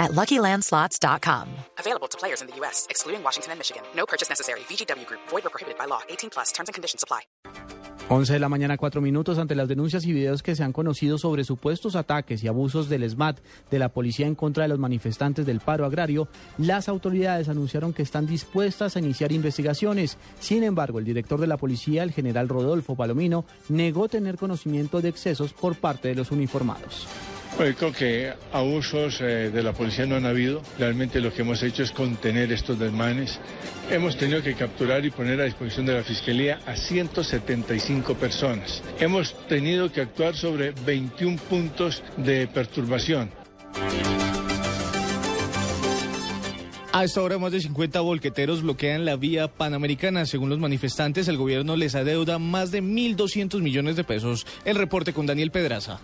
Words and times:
at 0.00 0.12
LuckyLandSlots.com. 0.12 1.46
Available 1.78 2.08
to 2.08 2.18
players 2.18 2.40
in 2.40 2.48
the 2.48 2.56
U.S., 2.56 2.86
excluding 2.90 3.22
Washington 3.22 3.52
and 3.52 3.60
Michigan. 3.60 3.82
No 3.94 4.06
purchase 4.06 4.28
necessary. 4.28 4.60
VGW 4.60 5.06
Group. 5.06 5.20
Void 5.28 5.46
or 5.46 5.50
prohibited 5.50 5.78
by 5.78 5.84
law. 5.84 6.00
18 6.08 6.30
plus. 6.30 6.50
Terms 6.52 6.68
and 6.68 6.74
conditions 6.74 7.04
apply. 7.04 7.22
11 8.10 8.32
de 8.32 8.40
la 8.40 8.48
mañana, 8.48 8.76
cuatro 8.76 9.00
minutos, 9.00 9.38
ante 9.38 9.54
las 9.54 9.68
denuncias 9.68 10.04
y 10.04 10.12
videos 10.12 10.42
que 10.42 10.56
se 10.56 10.64
han 10.64 10.72
conocido 10.72 11.16
sobre 11.16 11.44
supuestos 11.44 11.94
ataques 11.94 12.42
y 12.42 12.48
abusos 12.48 12.88
del 12.88 13.08
SMAT 13.08 13.38
de 13.70 13.78
la 13.78 13.90
policía 13.90 14.26
en 14.26 14.34
contra 14.34 14.64
de 14.64 14.68
los 14.68 14.80
manifestantes 14.80 15.46
del 15.46 15.60
paro 15.60 15.84
agrario, 15.84 16.26
las 16.58 16.88
autoridades 16.88 17.48
anunciaron 17.48 17.92
que 17.92 18.02
están 18.02 18.26
dispuestas 18.26 18.96
a 18.96 18.98
iniciar 18.98 19.30
investigaciones. 19.30 20.18
Sin 20.40 20.64
embargo, 20.64 20.98
el 20.98 21.04
director 21.04 21.38
de 21.40 21.46
la 21.46 21.56
policía, 21.56 22.02
el 22.02 22.10
general 22.10 22.48
Rodolfo 22.48 22.96
Palomino, 22.96 23.44
negó 23.68 24.08
tener 24.08 24.36
conocimiento 24.36 25.00
de 25.00 25.10
excesos 25.10 25.52
por 25.52 25.76
parte 25.76 26.08
de 26.08 26.16
los 26.16 26.32
uniformados. 26.32 27.06
Bueno, 27.56 27.76
creo 27.76 27.92
que 27.92 28.32
abusos 28.52 29.20
eh, 29.20 29.50
de 29.50 29.62
la 29.62 29.72
policía 29.72 30.06
no 30.06 30.16
han 30.16 30.24
habido. 30.24 30.62
Realmente 30.78 31.20
lo 31.20 31.32
que 31.32 31.42
hemos 31.42 31.62
hecho 31.62 31.82
es 31.82 31.90
contener 31.90 32.52
estos 32.52 32.78
desmanes. 32.78 33.38
Hemos 33.90 34.16
tenido 34.16 34.42
que 34.42 34.54
capturar 34.54 35.04
y 35.04 35.10
poner 35.10 35.40
a 35.40 35.44
disposición 35.44 35.84
de 35.86 35.94
la 35.94 36.02
Fiscalía 36.02 36.60
a 36.66 36.76
175 36.76 38.14
personas. 38.14 38.82
Hemos 38.98 39.34
tenido 39.48 39.92
que 39.92 40.00
actuar 40.00 40.36
sobre 40.36 40.70
21 40.86 41.36
puntos 41.48 42.02
de 42.16 42.46
perturbación. 42.46 43.30
A 46.92 47.04
esta 47.04 47.22
hora, 47.22 47.38
más 47.38 47.52
de 47.52 47.60
50 47.60 48.00
volqueteros 48.00 48.62
bloquean 48.62 49.04
la 49.04 49.14
vía 49.14 49.46
panamericana. 49.46 50.26
Según 50.26 50.50
los 50.50 50.58
manifestantes, 50.58 51.28
el 51.28 51.36
gobierno 51.36 51.76
les 51.76 51.94
adeuda 51.94 52.38
más 52.40 52.72
de 52.72 52.82
1.200 52.82 53.60
millones 53.60 53.94
de 53.94 54.02
pesos. 54.02 54.44
El 54.64 54.76
reporte 54.76 55.12
con 55.12 55.24
Daniel 55.24 55.52
Pedraza. 55.52 56.00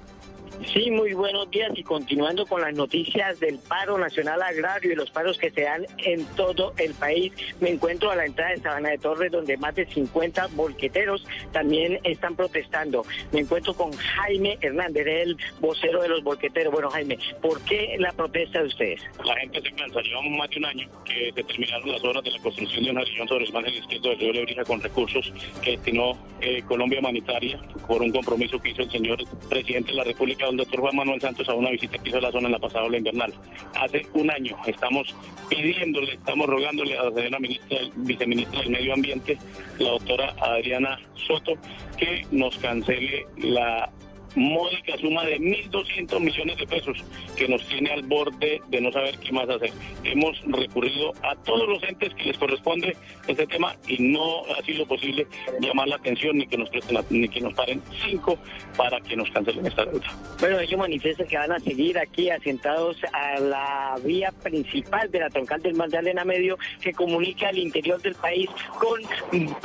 Sí, 0.65 0.91
muy 0.91 1.13
buenos 1.13 1.51
días 1.51 1.71
y 1.75 1.83
continuando 1.83 2.47
con 2.47 2.61
las 2.61 2.75
noticias 2.75 3.39
del 3.41 3.59
paro 3.59 3.99
nacional 3.99 4.43
agrario 4.43 4.93
y 4.93 4.95
los 4.95 5.11
paros 5.11 5.39
que 5.39 5.51
se 5.51 5.63
dan 5.63 5.87
en 5.99 6.25
todo 6.35 6.73
el 6.79 6.95
país, 6.95 7.33
me 7.61 7.71
encuentro 7.71 8.11
a 8.11 8.17
la 8.17 8.25
entrada 8.25 8.53
de 8.53 8.61
Sabana 8.61 8.91
de 8.91 8.99
Torres 8.99 9.31
donde 9.31 9.57
más 9.59 9.75
de 9.75 9.87
50 9.87 10.49
volqueteros 10.55 11.25
también 11.53 12.01
están 12.05 12.35
protestando. 12.37 13.05
Me 13.33 13.41
encuentro 13.41 13.75
con 13.75 13.93
Jaime 13.93 14.59
Hernández, 14.61 15.07
el 15.07 15.37
vocero 15.61 16.03
de 16.03 16.09
los 16.09 16.23
volqueteros. 16.23 16.73
Bueno, 16.73 16.91
Jaime, 16.91 17.19
¿por 17.43 17.61
qué 17.63 17.97
la 17.99 18.13
protesta 18.13 18.61
de 18.61 18.67
ustedes? 18.67 19.01
La 19.25 19.37
gente 19.37 19.61
se 19.61 19.73
cansa, 19.73 20.01
llevamos 20.01 20.39
más 20.39 20.51
de 20.51 20.59
un 20.59 20.65
año 20.65 20.89
que 21.05 21.33
se 21.35 21.45
terminaron 21.45 21.93
las 21.93 22.03
obras 22.03 22.25
de 22.25 22.31
la 22.31 22.39
construcción 22.39 22.85
de 22.85 22.91
una 22.91 23.01
región 23.03 23.29
sobre 23.29 23.45
el 23.45 23.53
margen 23.53 23.75
izquierdo 23.75 24.09
del 24.11 24.19
río 24.19 24.33
Lebrija 24.33 24.65
con 24.65 24.81
recursos 24.81 25.33
que 25.63 25.73
destinó 25.73 26.17
eh, 26.41 26.63
Colombia 26.67 26.99
Humanitaria 27.01 27.61
por 27.87 28.03
un 28.03 28.11
compromiso 28.11 28.59
que 28.59 28.71
hizo 28.71 28.83
el 28.83 28.91
señor 28.91 29.19
presidente 29.49 29.93
de 29.93 29.99
la 29.99 30.05
República 30.05 30.46
el 30.51 30.57
doctor 30.57 30.81
Juan 30.81 30.97
Manuel 30.97 31.21
Santos 31.21 31.49
a 31.49 31.55
una 31.55 31.71
visita 31.71 31.99
que 31.99 32.09
hizo 32.09 32.19
a 32.19 32.23
la 32.23 32.33
zona 32.33 32.47
en 32.47 32.53
la 32.53 32.59
pasada 32.59 32.85
ola 32.85 32.99
invernal. 32.99 33.33
Hace 33.75 34.07
un 34.15 34.31
año 34.31 34.57
estamos 34.67 35.15
pidiéndole, 35.49 36.15
estamos 36.15 36.47
rogándole 36.47 36.97
a 36.99 37.05
la 37.05 37.13
señora 37.13 37.39
ministra, 37.39 37.79
viceministra 37.97 38.61
del 38.61 38.71
Medio 38.71 38.95
Ambiente, 38.95 39.39
la 39.79 39.91
doctora 39.91 40.35
Adriana 40.41 40.99
Soto, 41.27 41.55
que 41.97 42.27
nos 42.31 42.57
cancele 42.59 43.27
la 43.39 43.91
módica 44.37 44.97
suma 44.99 45.25
de 45.25 45.41
1.200 45.41 46.21
millones 46.21 46.59
de 46.59 46.67
pesos 46.67 47.03
que 47.37 47.49
nos 47.49 47.67
tiene 47.67 47.91
al 47.91 48.03
borde 48.03 48.61
de 48.69 48.81
no 48.81 48.93
saber 48.93 49.19
qué 49.19 49.33
más 49.33 49.49
hacer. 49.49 49.71
Hemos 50.05 50.41
recurrido 50.47 51.13
a 51.23 51.35
todos 51.37 51.69
los 51.69 51.83
entes 51.83 52.15
que 52.15 52.25
les 52.25 52.39
corresponde 52.39 52.97
este 53.27 53.47
tema 53.47 53.75
y 53.89 53.97
no 53.99 54.43
ha 54.57 54.63
sido 54.63 54.87
posible 54.87 55.27
llamar 55.61 55.89
la 55.89 55.97
atención 55.97 56.37
ni 56.37 56.47
que 56.47 56.59
nos 56.59 56.69
presten 56.71 56.99
ni 57.11 57.29
que 57.29 57.41
nos 57.41 57.55
paren 57.55 57.83
cinco 58.05 58.39
para 58.77 59.01
que 59.01 59.17
nos 59.17 59.31
cancelen 59.31 59.67
esta 59.67 59.85
deuda. 59.85 60.07
Bueno, 60.39 60.61
ellos 60.61 60.79
manifiestan 60.79 61.27
que 61.27 61.37
van 61.37 61.53
a 61.53 61.59
seguir 61.59 61.99
aquí 61.99 62.31
asentados 62.31 62.99
a 63.13 63.41
la 63.41 63.97
vía 64.05 64.33
principal 64.43 65.11
de 65.11 65.21
la 65.21 65.31
troncal 65.31 65.63
del 65.63 65.75
Magdalena 65.75 66.25
Medio 66.25 66.59
que 66.81 66.93
comunica 66.93 67.49
al 67.49 67.59
interior 67.59 68.01
del 68.03 68.15
país 68.15 68.49
con 68.79 69.01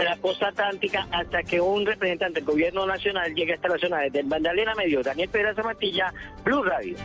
la 0.03 0.17
costa 0.17 0.47
atlántica 0.47 1.07
hasta 1.11 1.43
que 1.43 1.59
un 1.59 1.85
representante 1.85 2.39
del 2.39 2.45
gobierno 2.45 2.85
nacional 2.85 3.33
llegue 3.35 3.53
hasta 3.53 3.67
la 3.67 3.77
zona 3.77 3.99
del 4.09 4.25
Magdalena 4.25 4.60
Medio. 4.75 5.01
Daniel 5.01 5.29
Pérez 5.29 5.57
Matilla, 5.63 6.13
Blue 6.43 6.63
Radio. 6.63 6.95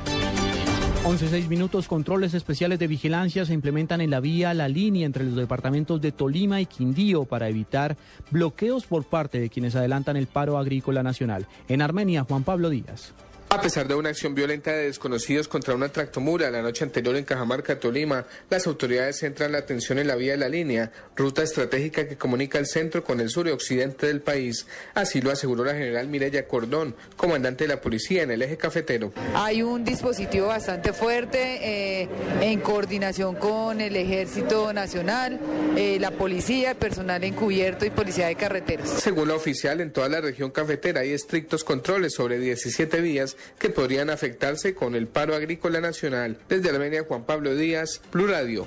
11.6 1.04 1.46
minutos, 1.46 1.86
controles 1.86 2.34
especiales 2.34 2.80
de 2.80 2.88
vigilancia 2.88 3.44
se 3.44 3.54
implementan 3.54 4.00
en 4.00 4.10
la 4.10 4.18
vía 4.18 4.52
La 4.54 4.66
Línea 4.66 5.06
entre 5.06 5.22
los 5.22 5.36
departamentos 5.36 6.00
de 6.00 6.10
Tolima 6.10 6.60
y 6.60 6.66
Quindío 6.66 7.24
para 7.24 7.48
evitar 7.48 7.96
bloqueos 8.32 8.86
por 8.86 9.04
parte 9.04 9.38
de 9.38 9.48
quienes 9.48 9.76
adelantan 9.76 10.16
el 10.16 10.26
paro 10.26 10.58
agrícola 10.58 11.04
nacional. 11.04 11.46
En 11.68 11.80
Armenia, 11.80 12.24
Juan 12.24 12.42
Pablo 12.42 12.70
Díaz. 12.70 13.14
A 13.48 13.60
pesar 13.60 13.86
de 13.86 13.94
una 13.94 14.08
acción 14.08 14.34
violenta 14.34 14.72
de 14.72 14.86
desconocidos 14.86 15.46
contra 15.46 15.74
una 15.74 15.88
tractomula 15.88 16.50
la 16.50 16.62
noche 16.62 16.82
anterior 16.82 17.14
en 17.14 17.24
Cajamarca, 17.24 17.78
Tolima, 17.78 18.26
las 18.50 18.66
autoridades 18.66 19.20
centran 19.20 19.52
la 19.52 19.58
atención 19.58 19.98
en 19.98 20.08
la 20.08 20.16
vía 20.16 20.32
de 20.32 20.38
la 20.38 20.48
línea, 20.48 20.90
ruta 21.14 21.44
estratégica 21.44 22.08
que 22.08 22.16
comunica 22.16 22.58
el 22.58 22.66
centro 22.66 23.04
con 23.04 23.20
el 23.20 23.30
sur 23.30 23.46
y 23.46 23.52
occidente 23.52 24.08
del 24.08 24.20
país. 24.20 24.66
Así 24.94 25.20
lo 25.20 25.30
aseguró 25.30 25.64
la 25.64 25.74
general 25.74 26.08
Mireya 26.08 26.48
Cordón, 26.48 26.96
comandante 27.16 27.64
de 27.64 27.68
la 27.68 27.80
policía 27.80 28.24
en 28.24 28.32
el 28.32 28.42
eje 28.42 28.56
cafetero. 28.56 29.12
Hay 29.34 29.62
un 29.62 29.84
dispositivo 29.84 30.48
bastante 30.48 30.92
fuerte 30.92 32.02
eh, 32.02 32.08
en 32.40 32.60
coordinación 32.60 33.36
con 33.36 33.80
el 33.80 33.94
Ejército 33.94 34.72
Nacional, 34.72 35.38
eh, 35.76 35.98
la 36.00 36.10
policía, 36.10 36.72
el 36.72 36.76
personal 36.76 37.22
encubierto 37.22 37.86
y 37.86 37.90
policía 37.90 38.26
de 38.26 38.34
carreteras. 38.34 38.90
Según 38.90 39.28
la 39.28 39.34
oficial, 39.34 39.80
en 39.80 39.92
toda 39.92 40.08
la 40.08 40.20
región 40.20 40.50
cafetera 40.50 41.02
hay 41.02 41.12
estrictos 41.12 41.62
controles 41.62 42.12
sobre 42.12 42.40
17 42.40 43.00
vías 43.00 43.35
que 43.58 43.70
podrían 43.70 44.10
afectarse 44.10 44.74
con 44.74 44.94
el 44.94 45.06
paro 45.06 45.34
agrícola 45.34 45.80
nacional. 45.80 46.38
Desde 46.48 46.70
Armenia, 46.70 47.04
Juan 47.06 47.24
Pablo 47.24 47.54
Díaz, 47.54 48.00
Blue 48.12 48.26
Radio. 48.26 48.66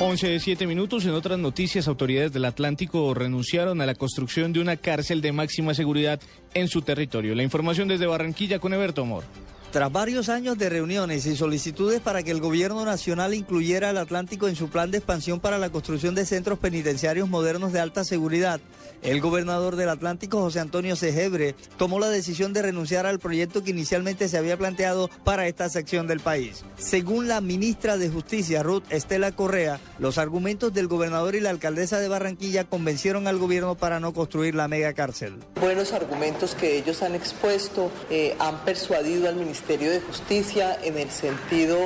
11 0.00 0.28
de 0.28 0.40
7 0.40 0.66
minutos. 0.66 1.04
En 1.04 1.10
otras 1.10 1.38
noticias, 1.38 1.86
autoridades 1.86 2.32
del 2.32 2.46
Atlántico 2.46 3.12
renunciaron 3.12 3.82
a 3.82 3.86
la 3.86 3.94
construcción 3.94 4.50
de 4.52 4.60
una 4.60 4.78
cárcel 4.78 5.20
de 5.20 5.32
máxima 5.32 5.74
seguridad 5.74 6.20
en 6.54 6.68
su 6.68 6.80
territorio. 6.80 7.34
La 7.34 7.42
información 7.42 7.86
desde 7.86 8.06
Barranquilla 8.06 8.58
con 8.58 8.72
Eberto 8.72 9.02
Amor. 9.02 9.24
Tras 9.72 9.92
varios 9.92 10.28
años 10.28 10.58
de 10.58 10.68
reuniones 10.68 11.26
y 11.26 11.36
solicitudes 11.36 12.00
para 12.00 12.24
que 12.24 12.32
el 12.32 12.40
gobierno 12.40 12.84
nacional 12.84 13.34
incluyera 13.34 13.90
al 13.90 13.98
Atlántico 13.98 14.48
en 14.48 14.56
su 14.56 14.68
plan 14.68 14.90
de 14.90 14.98
expansión 14.98 15.38
para 15.38 15.58
la 15.58 15.70
construcción 15.70 16.16
de 16.16 16.26
centros 16.26 16.58
penitenciarios 16.58 17.28
modernos 17.28 17.72
de 17.72 17.78
alta 17.78 18.02
seguridad, 18.02 18.60
el 19.02 19.20
gobernador 19.20 19.76
del 19.76 19.88
Atlántico, 19.88 20.40
José 20.40 20.58
Antonio 20.58 20.96
Cejebre, 20.96 21.54
tomó 21.78 22.00
la 22.00 22.08
decisión 22.08 22.52
de 22.52 22.62
renunciar 22.62 23.06
al 23.06 23.20
proyecto 23.20 23.62
que 23.62 23.70
inicialmente 23.70 24.28
se 24.28 24.38
había 24.38 24.58
planteado 24.58 25.08
para 25.22 25.46
esta 25.46 25.68
sección 25.68 26.08
del 26.08 26.18
país. 26.18 26.64
Según 26.76 27.28
la 27.28 27.40
ministra 27.40 27.96
de 27.96 28.10
Justicia, 28.10 28.64
Ruth 28.64 28.82
Estela 28.90 29.30
Correa, 29.30 29.78
los 30.00 30.18
argumentos 30.18 30.74
del 30.74 30.88
gobernador 30.88 31.36
y 31.36 31.40
la 31.40 31.50
alcaldesa 31.50 32.00
de 32.00 32.08
Barranquilla 32.08 32.64
convencieron 32.64 33.28
al 33.28 33.38
gobierno 33.38 33.76
para 33.76 34.00
no 34.00 34.12
construir 34.12 34.56
la 34.56 34.66
mega 34.66 34.92
cárcel. 34.94 35.36
Buenos 35.60 35.92
argumentos 35.92 36.56
que 36.56 36.76
ellos 36.76 37.02
han 37.02 37.14
expuesto 37.14 37.92
eh, 38.10 38.34
han 38.40 38.64
persuadido 38.64 39.28
al 39.28 39.36
Ministerio 39.36 39.59
Ministerio 39.60 39.90
de 39.90 40.00
Justicia 40.00 40.78
en 40.82 40.96
el 40.96 41.10
sentido 41.10 41.76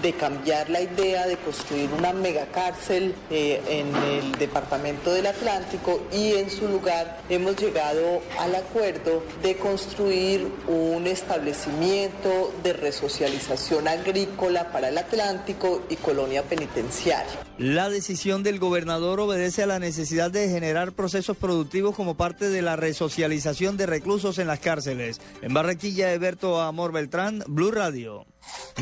de 0.00 0.12
cambiar 0.12 0.70
la 0.70 0.80
idea 0.80 1.26
de 1.26 1.36
construir 1.36 1.90
una 1.96 2.12
megacárcel 2.12 3.14
eh, 3.30 3.60
en 3.68 3.94
el 3.96 4.32
Departamento 4.32 5.12
del 5.12 5.26
Atlántico 5.26 6.02
y 6.12 6.32
en 6.32 6.50
su 6.50 6.68
lugar 6.68 7.20
hemos 7.28 7.56
llegado 7.56 8.22
al 8.38 8.54
acuerdo 8.54 9.22
de 9.42 9.56
construir 9.56 10.46
un 10.68 11.06
establecimiento 11.06 12.52
de 12.62 12.72
resocialización 12.72 13.88
agrícola 13.88 14.70
para 14.72 14.88
el 14.88 14.98
Atlántico 14.98 15.82
y 15.88 15.96
colonia 15.96 16.42
penitenciaria. 16.42 17.32
La 17.58 17.90
decisión 17.90 18.42
del 18.42 18.58
gobernador 18.58 19.20
obedece 19.20 19.62
a 19.62 19.66
la 19.66 19.78
necesidad 19.78 20.30
de 20.30 20.48
generar 20.48 20.92
procesos 20.92 21.36
productivos 21.36 21.94
como 21.94 22.16
parte 22.16 22.48
de 22.48 22.62
la 22.62 22.76
resocialización 22.76 23.76
de 23.76 23.86
reclusos 23.86 24.38
en 24.38 24.46
las 24.46 24.60
cárceles. 24.60 25.20
En 25.42 25.54
Barranquilla, 25.54 26.12
Eberto 26.12 26.60
Amor 26.60 26.92
Beltrán, 26.92 27.44
Blue 27.46 27.70
Radio. 27.70 28.26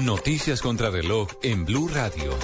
Noticias 0.01 0.63
contra 0.63 0.91
reloj 0.91 1.29
en 1.43 1.65
Blue 1.65 1.89
Radio. 1.89 2.37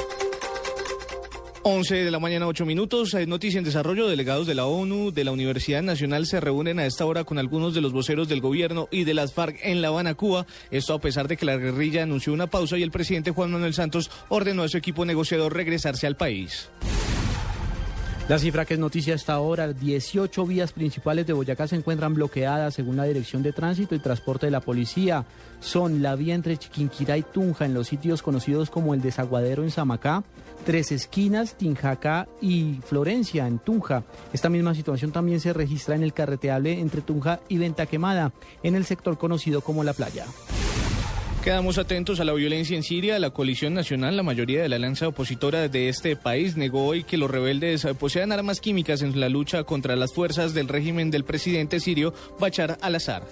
11 1.68 1.96
de 1.96 2.10
la 2.12 2.20
mañana, 2.20 2.46
8 2.46 2.64
minutos. 2.64 3.16
Noticia 3.26 3.58
en 3.58 3.64
desarrollo. 3.64 4.06
Delegados 4.06 4.46
de 4.46 4.54
la 4.54 4.66
ONU, 4.66 5.10
de 5.10 5.24
la 5.24 5.32
Universidad 5.32 5.82
Nacional, 5.82 6.26
se 6.26 6.38
reúnen 6.38 6.78
a 6.78 6.86
esta 6.86 7.04
hora 7.04 7.24
con 7.24 7.38
algunos 7.38 7.74
de 7.74 7.80
los 7.80 7.92
voceros 7.92 8.28
del 8.28 8.40
gobierno 8.40 8.86
y 8.92 9.02
de 9.02 9.14
las 9.14 9.32
FARC 9.32 9.58
en 9.62 9.82
La 9.82 9.88
Habana, 9.88 10.14
Cuba. 10.14 10.46
Esto 10.70 10.94
a 10.94 11.00
pesar 11.00 11.26
de 11.26 11.36
que 11.36 11.44
la 11.44 11.56
guerrilla 11.56 12.04
anunció 12.04 12.32
una 12.32 12.46
pausa 12.46 12.78
y 12.78 12.84
el 12.84 12.92
presidente 12.92 13.32
Juan 13.32 13.50
Manuel 13.50 13.74
Santos 13.74 14.12
ordenó 14.28 14.62
a 14.62 14.68
su 14.68 14.76
equipo 14.76 15.04
negociador 15.04 15.54
regresarse 15.54 16.06
al 16.06 16.16
país. 16.16 16.70
La 18.28 18.40
cifra 18.40 18.64
que 18.64 18.74
es 18.74 18.80
noticia 18.80 19.14
hasta 19.14 19.34
ahora, 19.34 19.72
18 19.72 20.46
vías 20.46 20.72
principales 20.72 21.28
de 21.28 21.32
Boyacá 21.32 21.68
se 21.68 21.76
encuentran 21.76 22.12
bloqueadas 22.12 22.74
según 22.74 22.96
la 22.96 23.04
Dirección 23.04 23.44
de 23.44 23.52
Tránsito 23.52 23.94
y 23.94 24.00
Transporte 24.00 24.46
de 24.46 24.50
la 24.50 24.60
Policía. 24.60 25.24
Son 25.60 26.02
la 26.02 26.16
vía 26.16 26.34
entre 26.34 26.56
Chiquinquirá 26.56 27.16
y 27.16 27.22
Tunja 27.22 27.66
en 27.66 27.74
los 27.74 27.86
sitios 27.86 28.22
conocidos 28.22 28.68
como 28.68 28.94
el 28.94 29.00
Desaguadero 29.00 29.62
en 29.62 29.70
Samacá, 29.70 30.24
Tres 30.64 30.90
Esquinas, 30.90 31.54
Tinjacá 31.56 32.26
y 32.40 32.80
Florencia 32.84 33.46
en 33.46 33.60
Tunja. 33.60 34.02
Esta 34.32 34.48
misma 34.48 34.74
situación 34.74 35.12
también 35.12 35.38
se 35.38 35.52
registra 35.52 35.94
en 35.94 36.02
el 36.02 36.12
carreteable 36.12 36.80
entre 36.80 37.02
Tunja 37.02 37.38
y 37.48 37.58
Venta 37.58 37.86
Quemada, 37.86 38.32
en 38.64 38.74
el 38.74 38.86
sector 38.86 39.18
conocido 39.18 39.60
como 39.60 39.84
La 39.84 39.92
Playa. 39.92 40.26
Quedamos 41.46 41.78
atentos 41.78 42.18
a 42.18 42.24
la 42.24 42.32
violencia 42.32 42.76
en 42.76 42.82
Siria. 42.82 43.20
La 43.20 43.30
coalición 43.30 43.72
nacional, 43.72 44.16
la 44.16 44.24
mayoría 44.24 44.60
de 44.60 44.68
la 44.68 44.74
alianza 44.74 45.06
opositora 45.06 45.68
de 45.68 45.88
este 45.88 46.16
país, 46.16 46.56
negó 46.56 46.84
hoy 46.84 47.04
que 47.04 47.16
los 47.16 47.30
rebeldes 47.30 47.86
posean 48.00 48.32
armas 48.32 48.60
químicas 48.60 49.00
en 49.00 49.20
la 49.20 49.28
lucha 49.28 49.62
contra 49.62 49.94
las 49.94 50.12
fuerzas 50.12 50.54
del 50.54 50.66
régimen 50.66 51.12
del 51.12 51.22
presidente 51.22 51.78
sirio 51.78 52.12
Bachar 52.40 52.78
al-Assad. 52.80 53.22